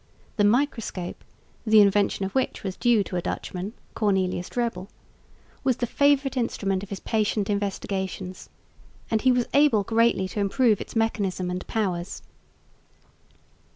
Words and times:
The 0.37 0.43
microscope 0.43 1.23
(the 1.63 1.79
invention 1.79 2.25
of 2.25 2.33
which 2.33 2.63
was 2.63 2.75
due 2.75 3.03
to 3.03 3.17
a 3.17 3.21
Dutchman, 3.21 3.73
Cornelius 3.93 4.49
Drebbel) 4.49 4.89
was 5.63 5.77
the 5.77 5.85
favourite 5.85 6.35
instrument 6.35 6.81
of 6.81 6.89
his 6.89 6.99
patient 7.01 7.51
investigations, 7.51 8.49
and 9.11 9.21
he 9.21 9.31
was 9.31 9.45
able 9.53 9.83
greatly 9.83 10.27
to 10.29 10.39
improve 10.39 10.81
its 10.81 10.95
mechanism 10.95 11.51
and 11.51 11.67
powers. 11.67 12.23